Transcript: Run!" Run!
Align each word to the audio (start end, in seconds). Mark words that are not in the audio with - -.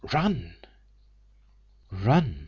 Run!" 0.03 0.55
Run! 1.91 2.39